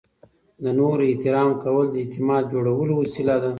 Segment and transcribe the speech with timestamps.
[0.63, 3.49] د نورو احترام کول د اعتماد جوړولو وسیله ده.